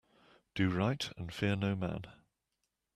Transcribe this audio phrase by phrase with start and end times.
[0.55, 2.05] Do right and fear no man.